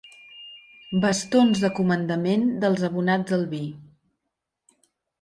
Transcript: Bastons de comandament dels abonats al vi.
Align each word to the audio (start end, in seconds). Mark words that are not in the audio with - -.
Bastons 1.03 1.61
de 1.65 1.71
comandament 1.81 2.49
dels 2.65 2.89
abonats 2.91 3.39
al 3.41 3.49
vi. 3.55 3.65